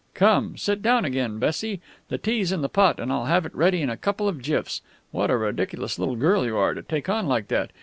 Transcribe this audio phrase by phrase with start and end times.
[0.15, 1.79] "Come, sit down again, Bessie.
[2.09, 4.81] The tea's in the pot and I'll have it ready in a couple of jiffs.
[5.11, 7.69] What a ridiculous little girl you are, to take on like that!...